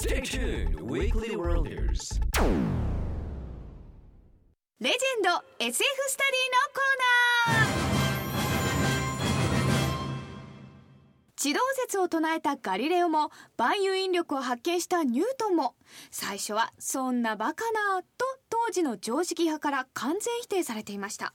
[0.00, 2.00] Stay tuned, Weekly Worlders.
[4.80, 5.28] レジェンド
[5.58, 5.74] SF
[6.08, 7.80] スタディのコーナー
[11.36, 15.74] 地動説を唱えたガリレオも万有引力を発見したニュートンも
[16.10, 21.34] 最初はそんなバカなと当時の常識派から完全否定されていました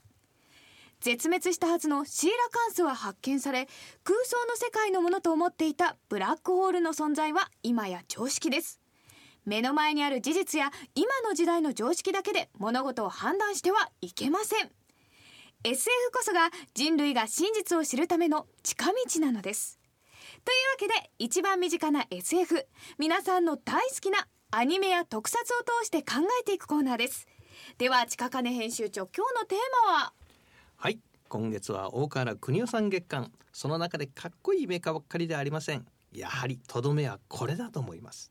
[1.00, 3.68] 絶滅したはずのシーラカンスは発見され
[4.02, 8.80] 空想の世界のものと思っていたブラックホールの存在は今や常識です。
[9.44, 14.70] 目の前にある事実や今の時代の常識だけで物事を判断してはいけません。
[15.62, 19.78] SF こそが人類が真実を知るための近道なのです。
[20.44, 22.66] というわけで一番身近な SF
[22.98, 25.44] 皆さんの大好きなアニメや特撮を
[25.80, 27.26] 通して考えていくコーナーです。
[27.78, 30.12] では近金編集長今日のテーマは？
[30.76, 30.98] はい。
[31.28, 33.32] 今月は大河原邦夫さん月間。
[33.52, 35.86] その中でかっこいいメカばっかりではありません。
[36.12, 38.30] やはりとどめはこれだと思います。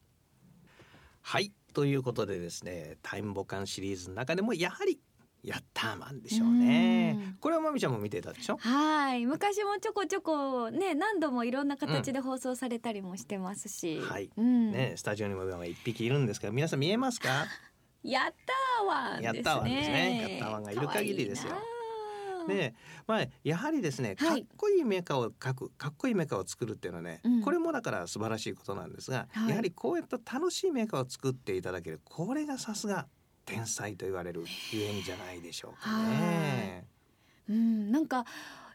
[1.21, 1.51] はい。
[1.73, 4.99] ということでですねタイムボカンシリーズの中でもやはり
[5.43, 7.19] ヤッターマンでしょうね。
[7.19, 7.33] うん。
[7.39, 8.57] これはまみちゃんも見てたでしょ？
[8.57, 9.25] はい。
[9.25, 14.29] 昔もちょこちょこね何度もいろんな形で放送されたりもしてますし、はい。
[14.37, 14.71] うん。
[14.71, 17.47] ねスタジオにも今一匹いるんですけど皆さん見えますか？
[18.03, 19.35] やったーワンですね。
[19.35, 20.29] やったーワンですね。
[20.29, 21.49] やったーワンがいる限りですよ。
[21.53, 21.65] 可愛い
[22.47, 22.75] なね
[23.07, 27.41] まあやはりですねかっはいこいいメカを描くかっこいいメカを作るっていうのはね、うん。
[27.41, 29.49] これもだから素晴らしいことなんですが、はい。
[29.49, 33.07] やはりこうやって楽しいメカを作っていただけるこれがさすが
[33.45, 36.85] 天才と言われるゆえんじゃないでしょうかね。
[37.49, 38.25] うんなんか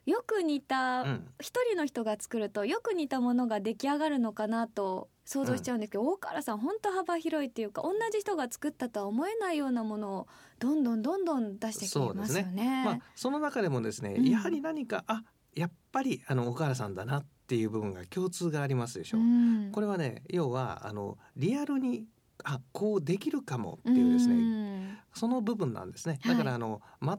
[0.06, 12.82] よく似たうん一人の人が作るとよく似たものが出来上がるのかなと想像しちゃうんですけど、大河原さん本当幅広いっていうか同じ人が作ったとは思えないようなものをどんどんどんどん出してきますよね。
[12.84, 15.22] まあその中でもですね、うんやはり何かあ
[15.54, 19.20] やっぱりあの岡原さんだなっていう部分が共通がありますでしょう。
[19.20, 22.06] うんこれはね要はあのリアルに
[22.42, 24.70] あこうできるかもっていうですね、うん
[25.12, 26.18] その部分なんですね。
[26.22, 27.18] はいだからあの、全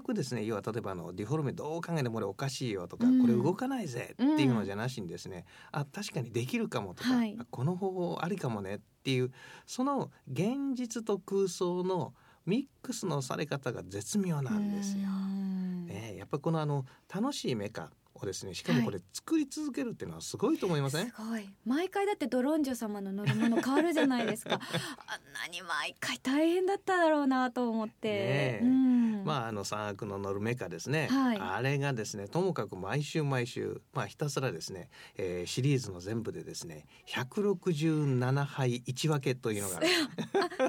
[0.00, 3.20] くですね要は例えばあのディフォルメどう考えてもこれおかしいよとか、うん。
[3.20, 7.36] これ動かないぜっていうのじゃなしにですね、あ確かにできるかもとか、はい。
[7.38, 9.32] あこの方法ありかもねっていう
[9.66, 12.14] その現実と空想の
[12.46, 15.04] ミックスのされ方が絶妙なんですよ。
[15.04, 15.86] うん。
[15.86, 17.90] ね、やっぱりこのあの楽しいメカ
[18.22, 18.54] をですね。
[18.54, 21.48] しかもこれ作り続けるっていうのはすごいと思いません、すごい。
[21.64, 24.54] 毎回だってドロンジョ様の乗り物変わるじゃないですか。
[25.06, 28.60] あんなに毎回大変だっただろうなと思って、ねえ。
[28.62, 29.24] うん。
[29.24, 31.38] まああの三悪の乗るメカですね、はい。
[31.38, 39.80] あれがですねともかく毎週毎週まあひたすらですね、えーシリーズの全部でですね167杯1分けというのが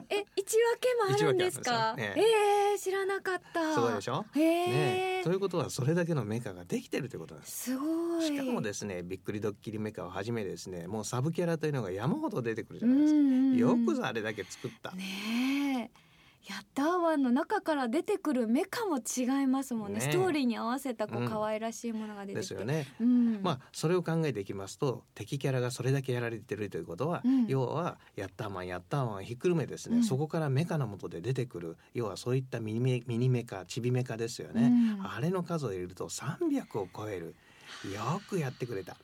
[0.09, 0.22] え
[1.05, 1.95] もあるんですか？
[1.97, 2.35] 一分けあるんですよ。
[2.71, 3.73] えー、知らなかった。
[3.73, 7.71] すごいでしょ、へえ、ね、ということはそれだけのメカができてるということなんです。
[7.71, 8.21] すごい。
[8.23, 13.19] しかもですねびっくりドッキリメカをはじめですねもうサブキャラというのが山ほど出てくるじゃないですか、
[13.57, 16.02] よくぞあれだけ作った、ねえ
[16.49, 19.99] ヤッターワンの中から出てくるメカも違いますもんね。
[19.99, 20.11] ねえ。
[20.11, 21.29] ストーリーに合わせたこううん。
[21.29, 22.87] 可愛らしいものが出てきて、ですよね。
[22.99, 27.47] うん、まあそれを考えていきますと敵キャラがそれだけやられてるということは、うん。
[27.47, 30.03] 要はヤッターマンヤッターマンをひっくるめですね、うん。
[30.03, 35.05] そこからメカの元で出てくる要はそういったミニメミニメカチビメカですよね、うん。
[35.05, 37.35] あれの数を入れると300を超える。
[37.93, 38.97] よくやってくれた。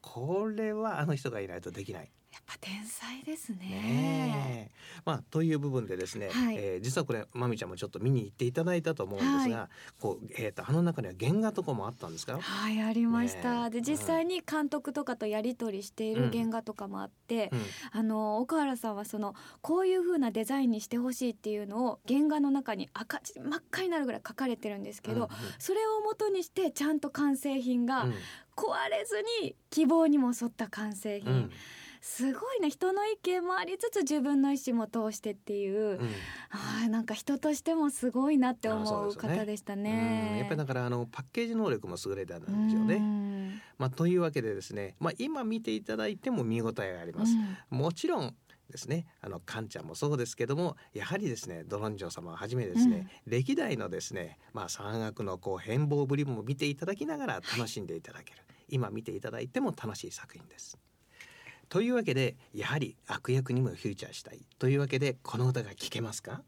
[0.00, 2.10] これはあの人がいないとできない。
[2.34, 3.58] やっぱ天才ですね。
[3.58, 5.00] ねえ。
[5.04, 6.56] まあという部分でですね、はい。
[6.58, 12.38] えー実はこれまみちゃんもちょっと見に行っていただいたと思うんですが、はこうえー、とあの中には原画とかもあったんですか？
[12.40, 13.90] はいありました、でねえ。
[13.92, 17.60] 実際に監督とかとやり取りしている原画とかもあって、うん。
[17.92, 25.28] あの岡原さんはそのこういう風なデザインにしてほしいっていうのを原画の中に赤字真っ赤になるぐらい書かれてるんですけど、うんうん。
[25.58, 28.14] それを元にしてちゃんと完成品がうん。
[28.56, 31.50] 壊れずに希望にも沿った完成品、うん
[32.06, 36.10] すごいね人の意見もありつつ自分の意思も通してっていう、うん
[36.50, 40.36] あーなんか人としてもすごいなって思う方でしたうんね。
[40.38, 42.96] やっぱりだからあのパッケージ能力も優れたんでうんすよね。
[42.96, 47.34] うんまあ、というわけでですね、まあ、今見ていただいても見応えがあります。
[47.70, 48.36] もちろん
[48.70, 60.78] ですねあのカンちゃんもそうですけどもやはりですねドロンジョ様をはじめですね、歴代のですねまあ山岳のこう変貌ぶりも見ていただきながら楽しんでいただける、今見ていただいても楽しい作品です。
[61.68, 64.46] というわけでやはり悪役にもフューチャーしたい。
[64.58, 66.42] というわけでこの歌が聴けますか？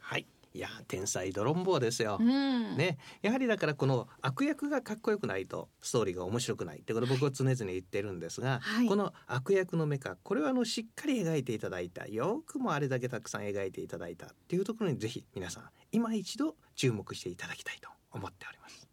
[0.00, 0.26] はい。
[0.54, 2.16] いや天才ドロンボーですよ。
[2.18, 2.78] うん。
[2.78, 6.78] ね、やはりだからこの悪役がかっこよくないとストーリーが面白くない。
[6.78, 8.86] ってこれ僕は常々言ってるんですが、はい。
[8.86, 12.06] この悪役のメカこれはあのしっかり描いていただいた。
[12.06, 14.26] よくもあれだけたくさん描いていただいた。
[14.26, 18.85] っていうところにぜひ皆さん今一度注目していただきたいと思っております。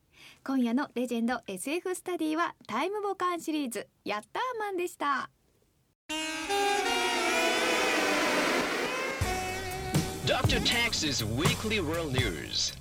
[0.45, 5.29] 今夜のレジェンド SF スタディはタイムボカンシリーズヤッターマンでした
[10.25, 10.59] Dr.
[10.59, 12.73] Tax's Weekly World News.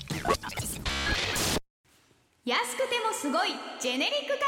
[2.44, 4.42] 安くてもすごいジェネリック家電のコーナ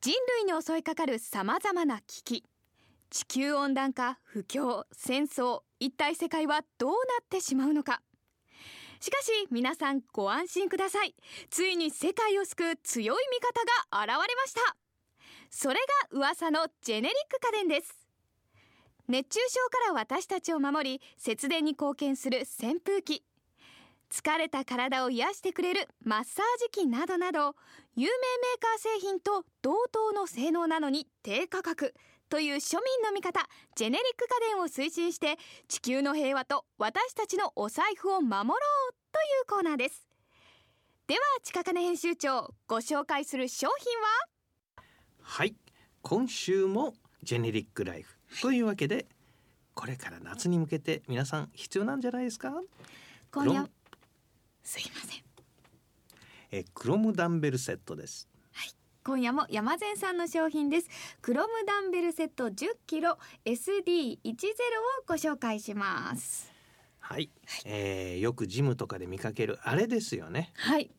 [0.00, 0.14] ー人
[0.44, 2.44] 類に襲いかかるさまざまな危機
[3.10, 8.02] 地球温暖化不況戦争一体世界はどうなってしまうのか
[9.00, 11.14] しかし皆さんご安心ください。
[11.50, 14.76] ついに世界を救う強い味方が現れました。
[15.50, 15.74] それ
[16.10, 18.06] が噂のジェネリック家電です。
[19.08, 23.22] 熱中症から私たちを守り節電に貢献する扇風機。
[24.10, 27.56] 疲れた体を癒してくれるマッサージ機などなど
[27.96, 31.94] 有名メーカー製品と同等の性能なのに低価格。
[32.28, 35.36] という庶民の味方ジェネリック家電を推進して
[35.68, 38.54] 地球の平和と私たちのお財布を守ろ
[38.85, 38.85] う。
[39.16, 40.06] いうコーナーです。
[41.06, 44.84] では近金編集長ご紹介する商品は？
[45.22, 45.54] はい。
[46.02, 49.06] 今週もジェネリックライフというわけで
[49.74, 52.52] これから夏に向けて皆さん必要なんじゃないですか？
[53.32, 53.68] 今夜。
[54.62, 55.22] すいません。
[56.52, 58.28] えクロムダンベルセットです。
[59.04, 60.88] 今夜も山善さんの商品です。
[61.22, 64.36] クロムダンベルセット 10kg SD10 を
[65.06, 66.50] ご紹介します
[67.08, 67.30] はい、
[67.64, 70.52] えーよくジムとかで見かけるあれですよね。
[70.56, 70.90] はい。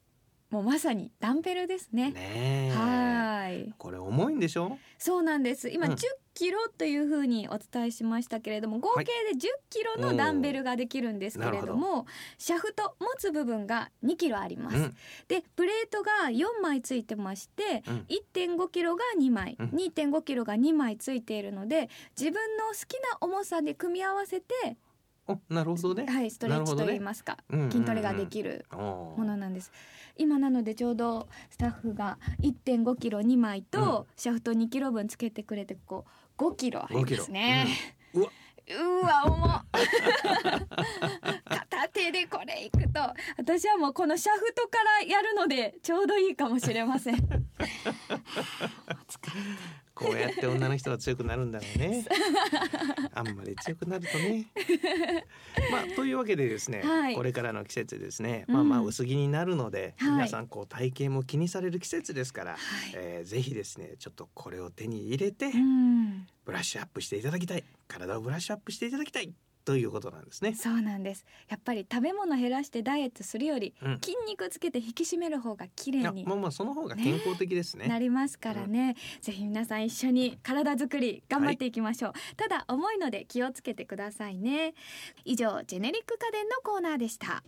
[0.50, 2.12] もうまさにダンベルですね。
[2.12, 2.74] ねえ。
[2.74, 3.74] はい。
[3.78, 4.78] これ重いんでしょ？
[4.98, 5.68] そうなんです。
[5.68, 5.92] 今うん。
[5.92, 5.98] 10
[6.34, 12.06] キロというふうにお伝えしましたけれども合計で10キロのダンベルができるんですけれども
[12.38, 14.96] シャフト持つ部分が2キロあります、うん。
[15.28, 18.06] でプレートが4枚ついてまして、うん。
[18.34, 19.68] 1.5キロが2枚、うん。
[19.72, 24.87] 2.5キロが2枚ついているので自分の好きな重さで組み合わせて、お
[25.50, 26.06] なるほどね。
[26.08, 26.94] はい、ストレッチとなるほどね。
[26.94, 27.72] いいますか、うんうんうん。
[27.72, 29.72] 筋トレができるおもーのなんです。
[30.18, 36.06] 今なのでちょうどスタッフが1.5キロ2枚とシャフト2キロ分つけてくれてこ
[36.38, 37.68] う5キロありますね、
[38.14, 38.20] 5キロ。
[38.20, 38.22] うん。
[38.22, 38.32] うわ。
[38.70, 38.74] う
[39.06, 39.66] わ重っ。
[41.46, 43.00] 片手でこれいくと
[43.38, 47.16] 私はもうこのシャフトからやるのでちょうどいいかもしれません
[49.98, 52.06] こうやって女の人は強くなるんだろうね。
[53.16, 54.46] あんまり強くなるとね。
[55.72, 57.16] まあというわけでですね、はい。
[57.16, 58.54] これからの季節ですね、うん。
[58.54, 60.12] まあまあ薄着になるので、はい。
[60.12, 62.60] 皆さんこう体型も気にされる季節ですから、はい。
[62.96, 66.28] えーぜひですねちょっとこれを手に入れて、うん。
[66.46, 67.64] ブラッシュアップしていただきたい。
[67.88, 69.34] 体をブラッシュアップしていただきたい
[69.68, 70.56] ということなんですね。
[70.56, 71.26] そうなんです。
[71.50, 74.00] やっぱり食べ物減らしてダイエットするより、うん。
[74.02, 77.86] 筋肉つけて引き締める方が綺麗にまあまあその方が健康的ですね。
[77.86, 84.74] なりますからね、ぜひ皆さん一緒に体作り頑張っていきましょう、ただ重いので気をつけてくださいね。
[85.26, 87.44] 以上ジェネリック家電のコーナーでした。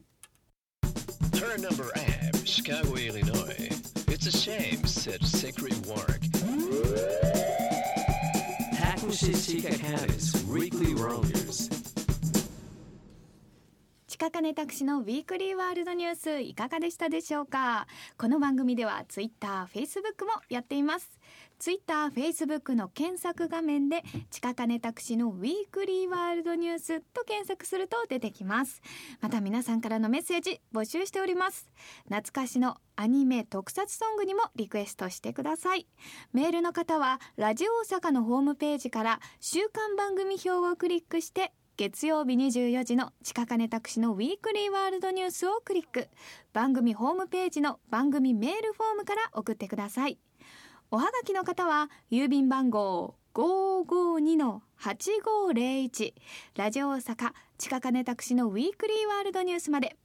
[1.31, 3.69] Turn number Ab, Chicago, Illinois.
[4.09, 6.23] It's a shame, said Secret Warwick.
[8.75, 11.31] Takushi Chika Cannis Weekly World
[14.19, 14.29] News.
[14.29, 17.87] 近金拓司のウィークリーワールドニュースいかがでしたでしょうか？
[18.17, 21.09] この番組ではツイッター、フェイスブックもやっています。
[21.57, 28.81] ツイッター、フェイスブックの検索画面で近金拓司のウィークリーワールドニュースと検索すると出てきます。
[29.21, 31.69] また皆さんからのメッセージ募集しております。
[32.09, 35.87] 懐かしのアニメ特撮ソングにもリクエストしてください。
[36.33, 46.09] メールの方はラジオ大阪のホームページから週間番組表をクリックして月曜日24時の近金拓司のウィークリーワールドニュースをクリック。
[46.51, 50.19] 番組ホームページの番組メールフォームから送ってください。
[50.91, 56.13] おはがきの方は郵便番号552-8501
[56.57, 59.95] ラジオ大阪近金拓司のウィークリーワールドニュースまで。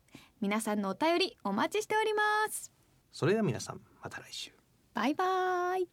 [0.41, 2.71] 皆さんのお便りお待ちしております。
[3.11, 4.53] それでは皆さんまた来週。
[4.95, 5.89] バイバイ